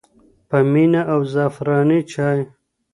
[0.49, 2.39] په مینه او زعفراني چای.